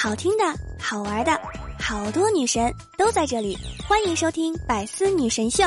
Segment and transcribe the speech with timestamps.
[0.00, 0.44] 好听的、
[0.80, 1.36] 好玩的，
[1.80, 5.64] 好多女神都在这里，欢迎收听《百思女神秀》。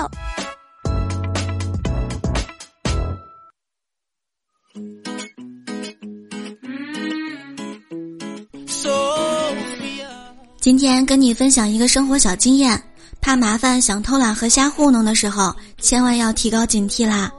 [10.62, 12.82] 今天跟你分享一个生活小经验，
[13.20, 17.30] 怕麻烦想偷懒和瞎糊弄的时候，千万要提高警惕啦。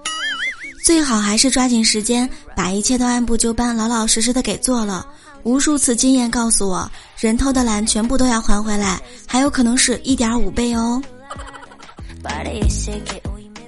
[0.84, 5.06] 最好还是抓紧时间，把一切都按部就班、老老实实的给做了。
[5.44, 11.02] 无数次经验告诉我，人偷的懒全部都要还回来，还有可能是一点五倍哦。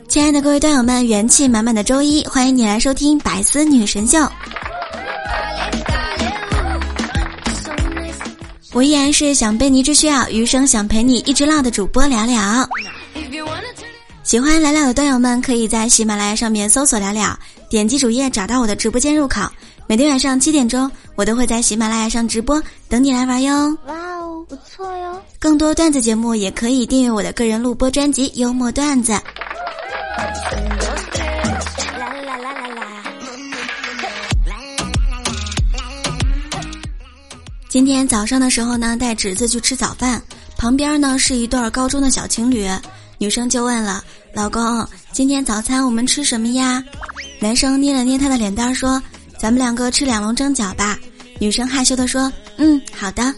[0.09, 4.19] 亲爱的各位段友们，元气满满的周一，欢迎你来收听百思女神秀。
[8.73, 12.69] 我依然是想被你只需要余生想陪你一直唠的主播聊聊。
[14.23, 17.37] 喜欢聊聊的段友们，可以在喜马拉雅上面搜索聊聊，
[17.69, 19.43] 点击主页找到我的直播间入口。
[19.87, 23.77] 每天晚上七点钟，我都会在喜马拉雅上直播，等你来玩哟。
[23.87, 25.23] 哇哦，不错哟！
[25.39, 29.13] 更多段子节目也可以订阅我的个人录播专辑《幽默段子》。
[37.69, 40.23] 今天早上的时候呢，带侄子去吃早饭，
[40.57, 42.69] 旁边呢是一对高中的小情侣。
[43.19, 44.03] 女生就问了
[44.35, 46.83] ：“老公，今天早餐我们吃什么呀？”
[47.41, 49.03] 男生捏了捏他的脸蛋说
[49.39, 50.99] ：“咱们两个吃两笼蒸饺吧。”
[51.39, 53.35] 女生害羞的说：“嗯，好的。”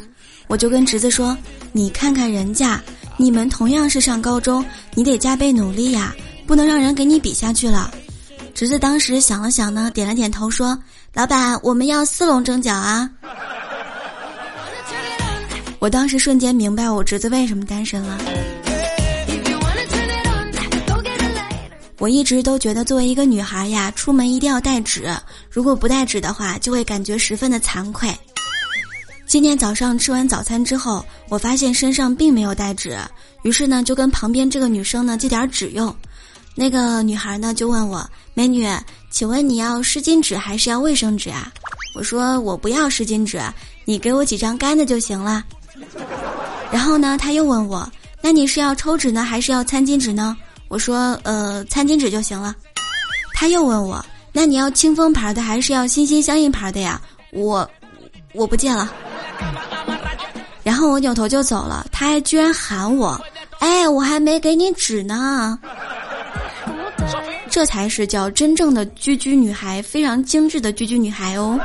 [0.49, 1.37] 我就跟侄子说
[1.73, 2.81] ：“你看看人家，
[3.17, 6.15] 你们同样是上高中，你得加倍努力呀，
[6.47, 7.91] 不能让人给你比下去了。”
[8.55, 10.79] 侄子当时想了想呢，点了点头说
[11.13, 13.11] ：“老板，我们要四笼蒸饺啊。”
[15.79, 18.19] 我当时瞬间明白我侄子为什么单身了。
[21.99, 25.09] 我一直都觉得，作为一个女孩呀，出门一定要带纸。
[25.51, 28.15] 如果不带纸的话，就会感觉十分的惭愧。
[29.27, 32.99] 今天早上吃完早餐之后，我发现身上并没有带纸，
[33.43, 35.95] 于是呢，就跟旁边这个女生呢借点纸用。
[36.55, 38.69] 那个女孩呢就问我：“美女，
[39.11, 41.51] 请问你要湿巾纸还是要卫生纸啊？”
[41.97, 43.41] 我说：“我不要湿巾纸，
[43.85, 45.43] 你给我几张干的就行了。”
[46.71, 47.91] 然后呢，她又问我
[48.23, 50.37] ：“那你是要抽纸呢，还是要餐巾纸呢？”
[50.69, 52.55] 我说，呃，餐巾纸就行了。
[53.35, 57.01] 他又问我，那你要清风牌的还是要心心相印牌的呀？
[57.33, 57.69] 我，
[58.33, 58.93] 我不借了。
[60.65, 63.21] 然后我扭头就走了，他还居然喊我，
[63.61, 65.59] 哎，我还没给你纸呢。
[67.49, 71.59] 这才是叫真正的居居女孩，非常精致的居居女孩哦。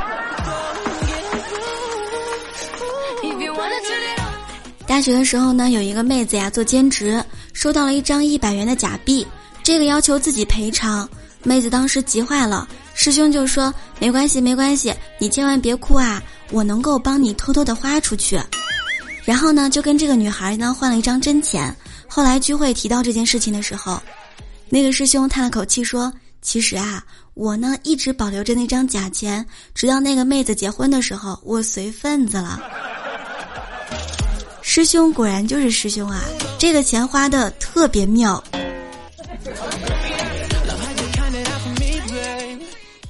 [4.91, 9.25] 大学的时候呢，有一个妹子呀做兼职，收到了一张一百元的假币，
[9.63, 11.09] 这个要求自己赔偿。
[11.43, 18.37] 妹子当时急坏了，师兄就说：“没关系，没关系，你千万别哭啊，我能够帮你偷偷的花出去。”
[19.23, 21.73] 然后呢，就跟这个女孩呢换了一张真钱。
[22.05, 23.97] 后来聚会提到这件事情的时候，
[24.67, 26.11] 那个师兄叹了口气说
[26.43, 27.01] ：“其实啊，
[27.33, 32.61] 我呢一直保留着那张假钱，直到那个妹子结婚的时候，我随份子了。”
[34.73, 36.23] 师兄果然就是师兄啊！
[36.57, 38.41] 这个钱花的特别妙。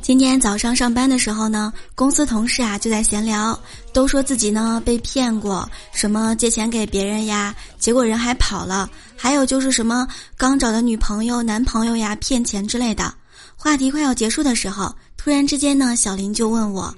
[0.02, 3.58] 今天早上上班的时候呢，公司同事啊就在闲聊，
[3.94, 13.14] 都说自己呢被骗过，什么借钱给别人呀，结果人还跑了；还有就是什么刚找的女朋友、男朋友呀骗钱之类的。
[13.56, 16.92] 话题快要结束的时候，突然之间呢，小林就问我：“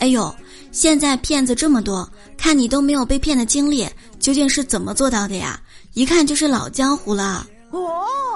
[0.00, 0.34] 哎呦，
[0.72, 3.88] 现在骗子这么多。”看你都没有被骗的经历，
[4.18, 5.60] 究竟是怎么做到的呀？
[5.94, 7.46] 一看就是老江湖了，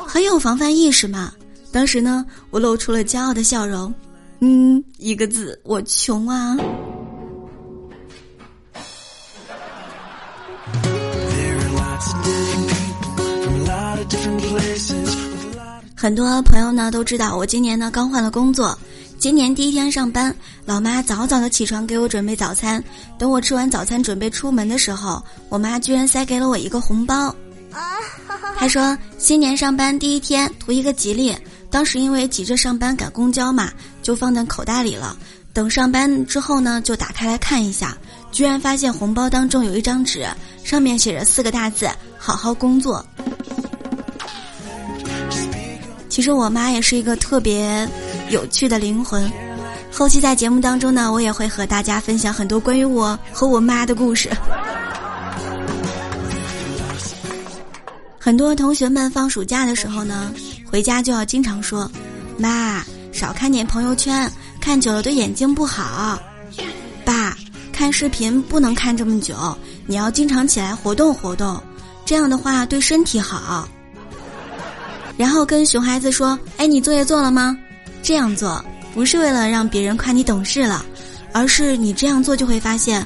[0.07, 1.33] 很有防范意识嘛。
[1.73, 3.93] 当时呢，我露出了骄傲的笑容，
[4.39, 6.57] 嗯，一个字，我穷啊。
[15.97, 18.79] 很多朋友呢都知道，我今年呢刚换了工作。
[19.19, 20.35] 今年第一天上班，
[20.65, 22.83] 老妈早早的起床给我准备早餐。
[23.19, 27.35] 等我吃完早餐准备出门的时候，我妈居然塞给了我一个红包。
[28.57, 31.35] 她说：“新年上班第一天，图一个吉利。”
[31.71, 35.17] 当时因为急着上班赶公交嘛，就放在口袋里了。
[35.53, 37.97] 等上班之后呢，就打开来看一下，
[38.31, 40.27] 居然发现红包当中有一张纸，
[40.63, 43.05] 上面写着四个大字：“好好工作。”
[46.09, 47.87] 其实我妈也是一个特别。
[48.29, 49.31] 有趣的灵魂，
[49.93, 54.31] 后期在节目当中呢，我也会和大家分享很多关于我和我妈的故事。
[58.19, 60.33] 很多同学们放暑假的时候呢，
[60.69, 61.89] 回家就要经常说
[62.37, 64.29] ：“妈，少看点朋友圈，
[64.61, 66.19] 看久了对眼睛不好。”
[67.07, 67.37] 爸，
[67.73, 69.57] 看视频不能看这么久，
[69.87, 71.63] 你要经常起来活动活动，
[72.05, 73.69] 这样的话对身体好。
[75.17, 77.57] 然后跟熊孩子说：“哎，你作业做了吗？”
[78.07, 78.65] 这样做
[78.95, 80.87] 不是为了让别人夸你懂事了，
[81.33, 83.05] 而是你这样做就会发现，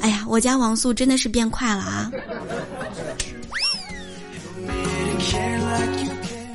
[0.00, 2.10] 哎呀，我家网速真的是变快了啊。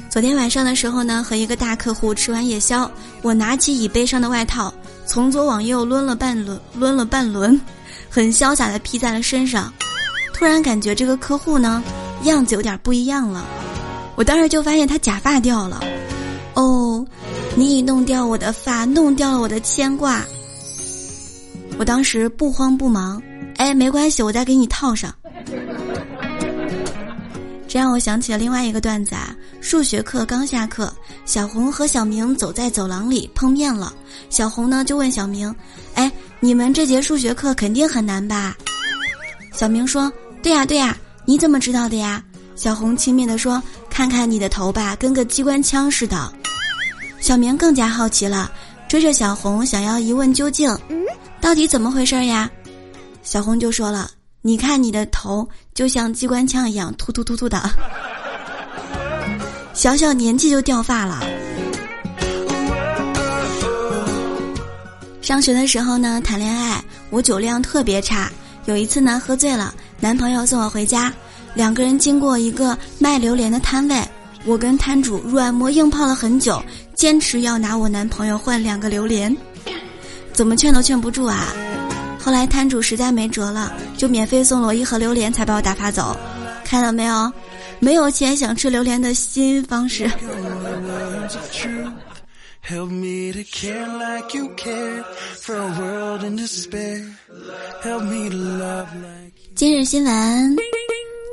[0.09, 2.89] 昨天晚上的时候呢，和一个大客户吃完夜宵，
[3.21, 4.73] 我拿起椅背上的外套，
[5.05, 7.61] 从左往右抡了半轮，抡了半轮，
[8.09, 9.71] 很潇洒的披在了身上。
[10.33, 11.83] 突然感觉这个客户呢，
[12.23, 13.45] 样子有点不一样了。
[14.15, 15.79] 我当时就发现他假发掉了。
[16.55, 17.05] 哦，
[17.57, 20.23] 你已弄掉我的发，弄掉了我的牵挂。
[21.79, 23.19] 我当时不慌不忙，
[23.55, 25.11] 哎，没关系，我再给你套上。
[27.67, 29.35] 这让我想起了另外一个段子啊。
[29.59, 30.93] 数学课刚下课，
[31.25, 33.91] 小红和小明走在走廊里碰面了。
[34.29, 35.53] 小红呢就问小明
[35.95, 38.55] ：“哎，你们这节数学课肯定很难吧？”
[39.51, 40.13] 小明说
[40.43, 40.95] ：“对呀对呀，
[41.25, 42.23] 你怎么知道的呀？”
[42.55, 46.31] 小红轻蔑地说：“看看你的头吧，跟个机关枪似的。”
[47.19, 48.51] 小明更加好奇了，
[48.87, 50.75] 追着小红想要一问究竟
[51.41, 52.49] ：“到底怎么回事呀？”
[53.23, 54.09] 小红就说了
[54.41, 57.61] ：“你看你的头就像机关枪一样，突突突突的。
[59.73, 61.23] ”小小年纪就掉发了。
[65.21, 68.31] 上学的时候呢，谈恋爱，我酒量特别差。
[68.65, 71.11] 有一次呢，喝醉了，男朋友送我回家，
[71.53, 74.01] 两个人经过一个卖榴莲的摊位，
[74.45, 76.63] 我跟摊主软磨硬泡了很久，
[76.93, 79.35] 坚持要拿我男朋友换两个榴莲，
[80.33, 81.53] 怎么劝都劝不住啊。
[82.19, 86.15] 后来摊主实在没辙了，就免费送了我一盒榴莲，才把我打发走。
[86.63, 87.31] 看到没有？
[87.79, 90.09] 没有钱想吃榴莲的新方式。
[99.55, 100.55] 今日新闻，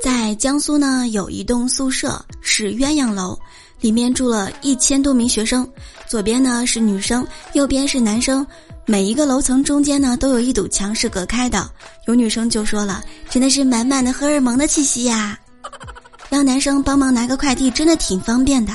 [0.05, 3.35] 在江苏呢，有一栋宿舍是鸳鸯楼，
[3.81, 5.67] 里面住了一千多名学生，
[6.05, 8.45] 左边呢是女生，右边是男生，
[8.85, 11.67] 每一个楼层中间呢都有一堵墙是隔开的。
[12.05, 15.39] 有女生就说了，真的是满满的荷尔蒙的气息呀。
[16.29, 18.73] 让男生帮忙拿个快递，真的挺方便的。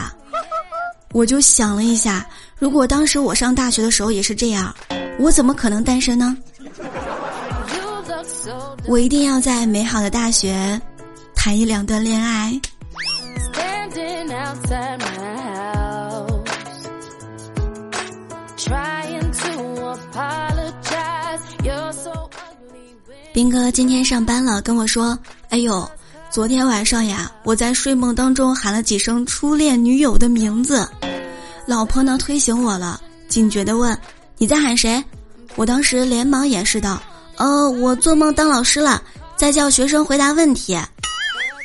[1.12, 2.27] 我就想了一下，
[2.59, 4.75] 如果当时我上大学的时候也是这样，
[5.21, 6.37] 我怎么可能单身呢？
[8.88, 10.81] 我一定要在美好的大学
[11.42, 12.52] 谈一两段恋爱。
[23.32, 25.90] 斌哥今天上班了，跟我说：“哎呦。”
[26.31, 30.86] 昨天晚上呀，我在睡梦当中喊了几声初恋女友的名字，
[31.66, 33.98] 老婆呢推醒我了，警觉的问
[34.36, 35.02] ：“你在喊谁？”
[35.56, 37.02] 我当时连忙掩饰道
[37.38, 39.02] ：“呃，我做梦当老师了，
[39.36, 40.78] 在叫学生回答问题。”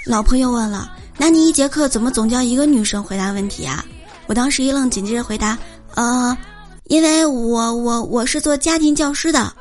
[0.05, 3.83] 老婆又问了：“那你一节课怎么总叫一个女生回答问题啊？”
[4.27, 5.57] 我当时一愣，紧接着回答
[5.95, 6.37] ：“呃，
[6.85, 9.51] 因为我我我是做家庭教师的。”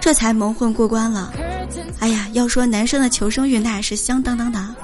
[0.00, 1.32] 这才蒙混过关了。
[1.98, 4.74] 哎呀，要说男生的求生欲，那也是相当当的。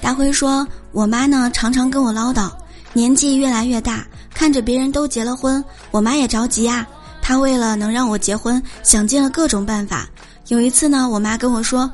[0.00, 2.50] 大辉说：“我妈呢，常常跟我唠叨，
[2.92, 6.86] 年纪越来越大，看着别人都结了婚，我妈也着急啊。
[7.22, 10.06] 他为了能让我结婚，想尽了各种办法。
[10.48, 11.90] 有一次呢，我妈跟我说：‘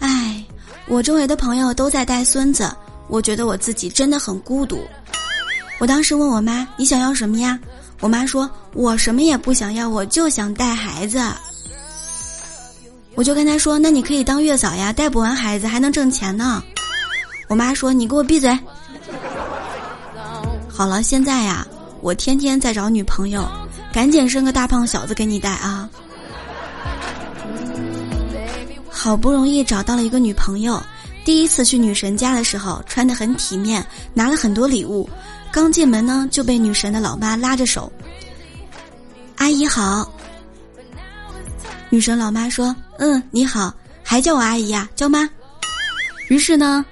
[0.00, 0.42] 哎，
[0.88, 2.68] 我周围的朋友都在带孙子，
[3.06, 4.80] 我觉得我自己真的很孤独。’
[5.78, 7.56] 我当时问我妈：‘你想要什么呀？’
[8.00, 11.20] 我妈说：“我什么也不想要，我就想带孩子。”
[13.14, 16.62] 我就跟她说：“那你可以当月嫂呀，带不完孩子还能挣钱呢。”
[17.48, 18.58] 我妈说：“你给我闭嘴！”
[20.66, 21.66] 好了，现在呀，
[22.00, 23.46] 我天天在找女朋友，
[23.92, 25.88] 赶紧生个大胖小子给你带啊！
[28.88, 30.80] 好不容易找到了一个女朋友，
[31.24, 35.08] 第一次去女神家的时候，穿的很体面，拿了很多礼物。
[35.50, 37.90] 刚进门呢，就被女神的老妈拉着手。
[39.36, 40.12] 阿姨好。
[41.88, 44.88] 女神老妈说：“嗯，你好，还叫我阿姨呀？
[44.94, 45.28] 叫妈。”
[46.28, 46.84] 于是呢，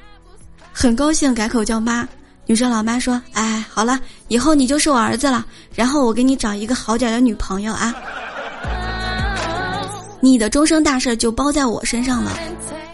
[0.73, 2.09] 很高兴改口叫妈。
[2.49, 5.45] 女生老妈说：“哎，好了，以后你就是我儿子了。
[5.75, 7.95] 然后我给你找一个好点的女朋友啊。
[10.19, 12.33] 你的终生大事就包在我身上了。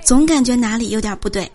[0.02, 1.48] 总感觉哪里有点不对。”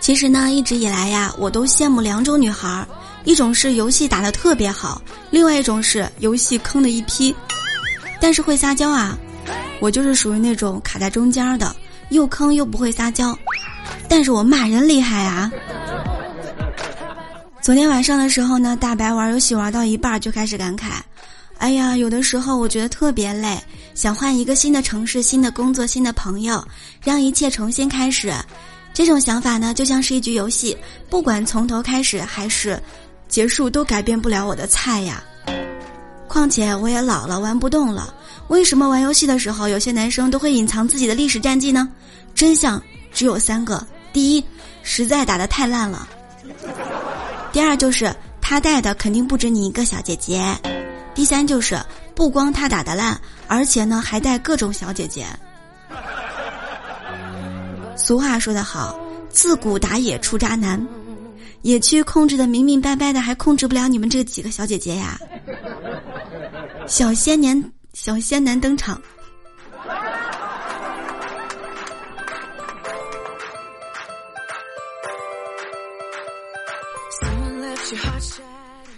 [0.00, 2.84] 其实呢，一直以来呀，我都羡慕两种女孩儿，
[3.22, 5.00] 一种是游戏打得特别好，
[5.30, 7.32] 另外一种是游戏坑的一批，
[8.20, 9.18] 但是会撒娇啊。
[9.80, 11.74] 我就是属于那种卡在中间的，
[12.10, 13.36] 又坑又不会撒娇，
[14.08, 15.50] 但是我骂人厉害啊。
[17.62, 20.92] 昨天晚上的时候呢，大白玩游戏玩到一半就开始感慨
[21.58, 23.58] ：“哎呀，有的时候我觉得特别累，
[23.94, 26.62] 想换一个新的城市、新的工作、新的朋友，
[27.02, 28.32] 让一切重新开始。
[28.92, 30.76] 这种想法呢，就像是一局游戏，
[31.08, 32.78] 不管从头开始还是
[33.28, 35.22] 结束，都改变不了我的菜呀。
[36.30, 38.14] 况且我也老了，玩不动了。
[38.46, 41.88] 为什么玩游戏的时候，有些男生都会隐藏自己的历史战绩呢？
[42.36, 42.80] 真相
[43.12, 44.44] 只有三个：第一，
[44.84, 46.08] 实在打得太烂了。”
[47.50, 50.40] 第二就是他带的肯定不止你一个小姐姐，
[51.16, 51.76] 第三就是
[52.14, 55.26] 不光他打的烂，而且呢还带各种小姐姐。
[57.96, 58.96] 俗话说得好，
[59.30, 60.80] 自古打野出渣男，
[61.62, 65.20] 野区控制的明明白白的，还控制不了你们这几个小姐姐呀！
[66.90, 69.00] 小仙年小仙男登场。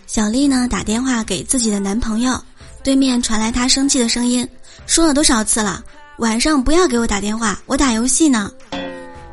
[0.06, 2.42] 小丽呢打电话给自己的男朋友，
[2.82, 4.48] 对面传来她生气的声音
[4.88, 5.84] ：“说了多少次了，
[6.16, 8.50] 晚上不要给我打电话，我打游戏呢。”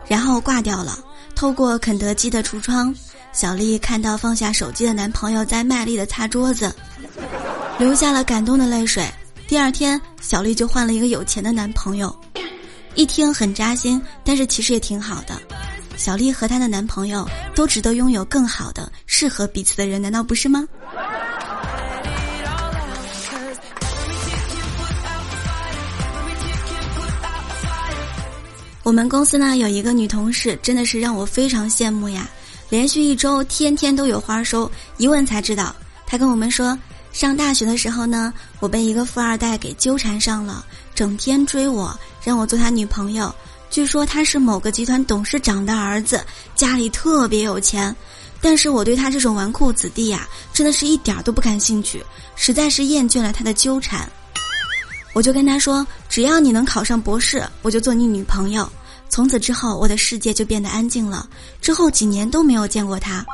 [0.06, 1.00] 然后挂掉了。
[1.34, 2.94] 透过肯德基的橱窗，
[3.32, 6.76] 小丽看到放下手机的男朋友在卖力的擦桌子，
[7.80, 9.08] 流下了感动的泪水。
[9.48, 12.14] 第二天，小丽就换了一个有钱的男朋友，
[12.94, 15.42] 一听很扎心，但是其实也挺好的。
[15.96, 20.68] 小丽和她的男朋友都值得拥有更好的、适合彼此的人，难道不是吗？
[28.84, 32.30] 我们公司呢有一个女同事，真的是让我非常羡慕呀！
[32.68, 35.74] 连续一周天天都有花收，一问才知道，
[36.06, 36.78] 她跟我们说，
[37.12, 43.34] 上大学的时候呢，我被一个富二代给纠缠上了，整天追我，让我做他女朋友。
[43.70, 46.26] 据说他是某个集团董事长的儿子，
[46.56, 47.96] 家里特别有钱，
[48.42, 52.04] 但是我对他这种纨绔子弟呀，真的是一点都不感兴趣，
[52.36, 54.10] 实在是厌倦了他的纠缠。
[55.14, 58.72] 我就跟他说，只要你能考上博士，我就做你女朋友。
[59.10, 61.28] 从此之后，我的世界就变得安静了。
[61.62, 63.26] 之后几年都没有见过他，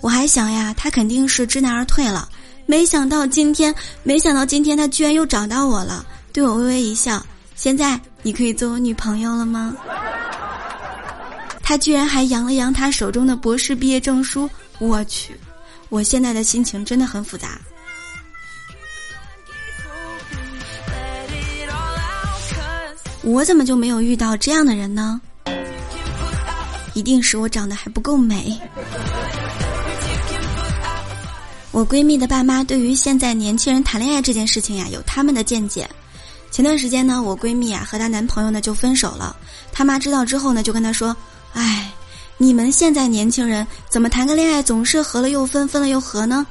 [0.00, 2.28] 我还想呀，他肯定是知难而退了。
[2.66, 7.24] 没想到今天，没想到今天他居然又找到我了，对我微微一笑。
[7.54, 9.74] 现在你可以做我女朋友了吗？
[11.62, 15.34] 他居然还扬了扬他手中的博士毕业证书，我去！
[15.88, 17.60] 我现在的心情真的很复杂。
[23.22, 25.20] 我怎么就没有遇到这样的人呢？
[26.94, 28.60] 一定是我长得还不够美。
[31.76, 35.86] 我闺蜜的爸妈对于现在年轻人谈恋爱这件事情呀，有他们的见解。
[36.50, 39.36] 前段时间呢，我闺蜜啊和她男朋友呢就分手了。
[39.74, 41.14] 她妈知道之后呢，就跟她说
[41.52, 41.92] ：“哎，
[42.38, 46.46] 你们现在年轻人怎么谈个恋爱总是合了又分，分了又合呢？”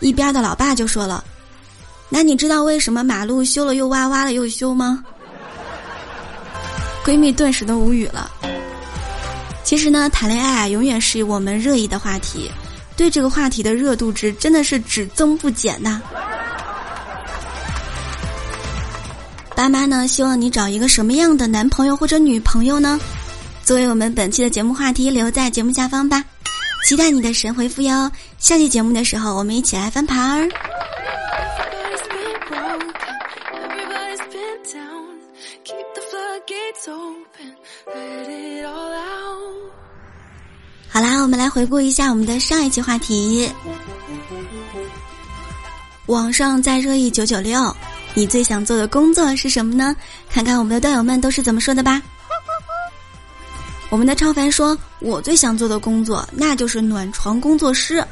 [0.00, 1.22] 一边的老爸就说了
[2.08, 5.04] ：“那你知道为什么马路修了又挖，挖了又修吗？”
[7.04, 8.30] 闺蜜顿时都无语了。
[9.62, 12.50] 其实呢，谈恋爱啊，永远是我们热议的话题，
[12.96, 16.00] 对这个话题的热度值真的是只增不减呐。
[19.54, 20.08] 爸妈呢？
[20.08, 22.98] 希望你找一个什么样的男朋友或者女朋友呢？
[23.64, 26.24] 作为我们本期的节目话题，留在节目下方吧。
[26.84, 28.10] 期待你的神回复哟！
[28.38, 30.48] 下期节目的时候，我们一起来翻盘儿。
[41.32, 43.50] 我们来回顾一下我们的上一期话题。
[46.04, 47.74] 网上在热议九九六。
[48.12, 49.96] 你最想做的工作是什么呢？
[50.28, 52.02] 看看我们的段友们都是怎么说的吧。
[53.88, 58.04] 我们的超凡说：“我最想做的工作那就是暖床工作师。”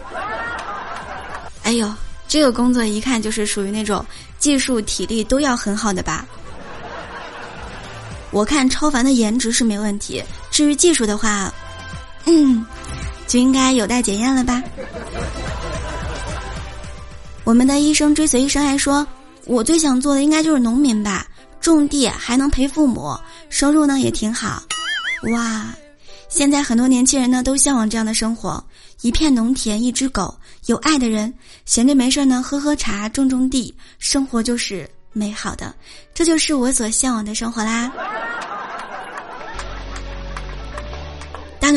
[1.63, 1.93] 哎呦，
[2.27, 4.03] 这个工作一看就是属于那种
[4.39, 6.25] 技术、体力都要很好的吧。
[8.31, 11.53] 我看超凡的颜值是没问题，至于技术的话，
[12.25, 12.65] 嗯，
[13.31, 14.61] 就应该有待检验了吧。
[17.45, 19.07] 我们的医生追随医生还说。
[19.47, 21.27] 我最想做的应该就是农民吧，
[21.61, 23.17] 种地还能陪父母，
[23.49, 24.63] 收入呢也挺好。
[25.33, 25.73] 哇，
[26.29, 28.63] 现在很多年轻人呢都向往这样的生活：
[29.01, 31.33] 一片农田，一只狗，有爱的人，
[31.65, 35.73] 闲着没事呢喝喝茶，种种地，生活就是美好的。
[36.13, 37.91] 这就是我所向往的生活啦。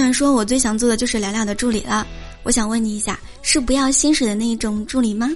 [0.03, 2.05] 暖说：“我最想做的就是聊聊的助理了。”
[2.43, 5.29] 我想问你一下，是不要薪水的那一种助理吗？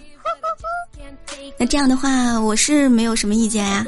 [1.58, 3.86] 那这样的话，我是没有什么意见呀。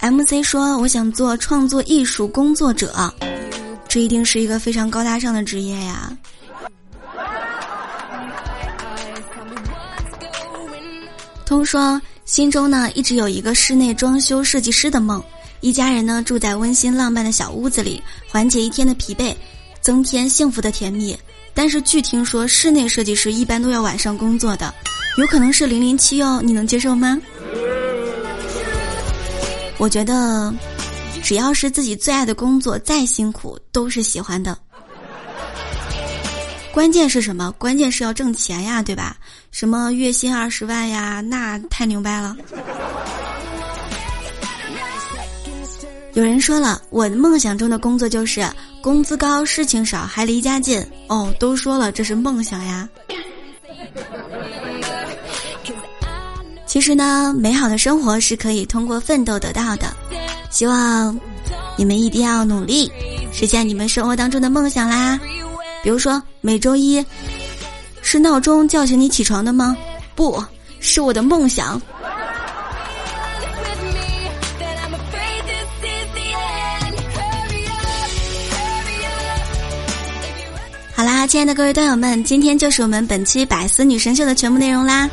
[0.00, 3.12] MC 说：“我想做创作艺术工作者，
[3.86, 6.16] 这一定是一个非常高大上的职业呀。”
[11.44, 15.22] 通说心中呢一直有一个室内装修设计师的梦，
[15.60, 19.34] 一家人呢住在温馨浪漫的小屋子里，缓解一天的疲惫，
[19.80, 21.16] 增添幸福的甜蜜。
[21.54, 24.72] 但是据听说，室内设计师一般都要晚上工作的，
[25.18, 27.18] 有可能是零零七哦，你能接受吗？
[29.78, 30.54] 我觉得，
[31.22, 34.56] 只要是自己最爱的工作，再辛苦都是喜欢的。
[36.72, 37.50] 关键是什么？
[37.58, 39.16] 关键是要挣钱呀，对吧？
[39.50, 42.36] 什么月薪二十万呀，那太牛掰了。
[46.16, 48.42] 有人说了，我的梦想中的工作就是
[48.80, 50.82] 工资高、事情少、还离家近。
[51.08, 52.88] 哦，都说了这是梦想呀。
[56.64, 59.94] 其实呢，美好的生活是可以通过奋斗得到的。
[60.48, 61.20] 希望
[61.76, 62.90] 你们一定要努力，
[63.30, 65.20] 实现你们生活当中的梦想啦。
[65.82, 67.04] 比如说，每周一
[68.00, 69.76] 是闹钟叫醒你起床的吗？
[70.14, 70.42] 不
[70.80, 71.78] 是我的梦想。
[81.36, 85.06] 亲爱的各位段友们，今天就是我们本期百思女神秀的全部内容啦。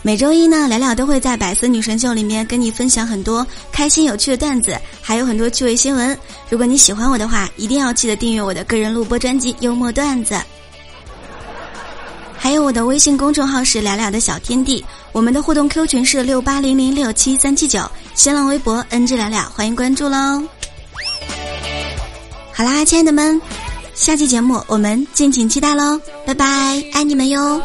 [0.00, 6.16] 每周一呢，聊聊都会在百思女神秀里面跟你分享很多开心有趣的段子，还有很多趣味新闻。
[6.48, 10.34] 如果你喜欢我的话，一定要记得订阅我的个人录播专辑《幽默段子》，
[12.38, 17.82] 还有我的微信公众号是聊聊的小天地，我们的互动 Q 群是六八零零六七三七九，
[18.14, 20.44] 新浪微博 NG 聊聊，欢迎关注喽。
[22.52, 23.40] 好啦，亲爱的们，
[24.00, 27.60] 下期节目我们敬请期待喽，拜拜，爱你们哟。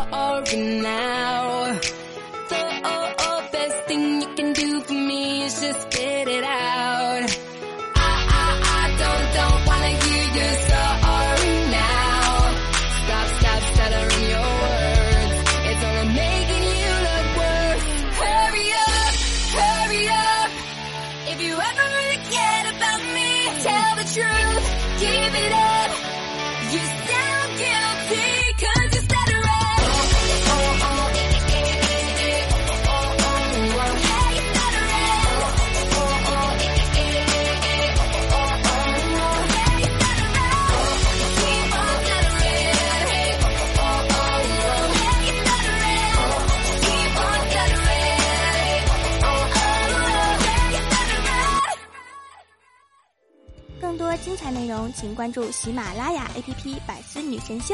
[55.26, 57.74] 关注喜马拉雅 APP《百思女神秀》。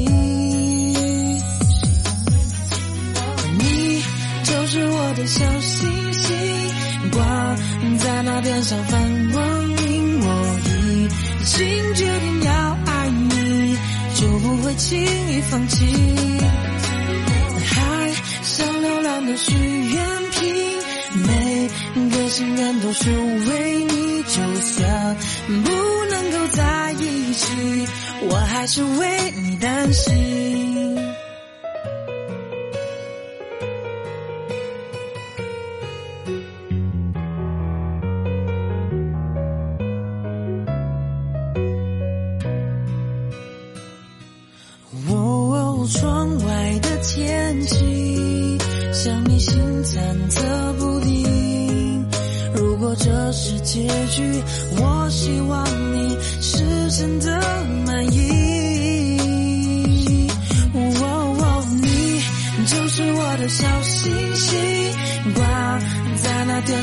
[5.25, 6.35] 小星星，
[7.11, 7.55] 挂
[7.99, 10.19] 在那天上放光明。
[10.23, 11.07] 我已
[11.45, 13.77] 经决定要爱你，
[14.15, 15.85] 就不会轻易放弃。
[17.65, 20.79] 海像流浪的许愿瓶，
[21.27, 21.69] 每
[22.09, 24.01] 个心愿都是为你。
[24.23, 25.69] 就算不
[26.09, 27.87] 能够在一起，
[28.29, 30.97] 我还是为你担心。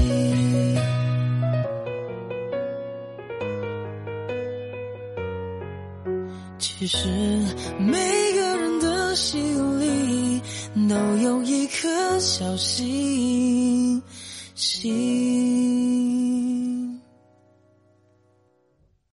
[6.59, 7.07] 其实
[7.79, 7.93] 每
[8.33, 10.41] 个人的心里
[10.89, 12.85] 都有一颗小星
[14.77, 15.26] 星。